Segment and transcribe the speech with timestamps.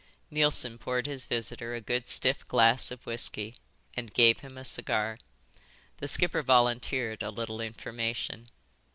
[0.31, 3.57] Neilson poured his visitor a good stiff glass of whisky
[3.93, 5.19] and gave him a cigar.
[5.97, 8.49] The skipper volunteered a little information.